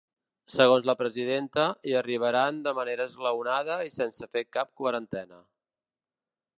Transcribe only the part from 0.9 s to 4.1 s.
presidenta, hi arribaran de manera esglaonada i